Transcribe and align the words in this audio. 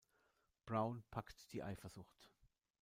Brown 0.65 1.03
packt 1.11 1.53
die 1.53 1.61
Eifersucht. 1.61 2.31